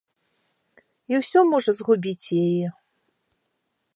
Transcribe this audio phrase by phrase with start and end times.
[1.13, 2.67] І ўсё можа згубіць яе.